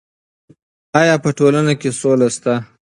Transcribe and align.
ایا 1.01 1.15
په 1.23 1.29
ټولنه 1.37 1.73
کې 1.81 1.89
سوله 1.99 2.27
شته؟ 2.35 2.53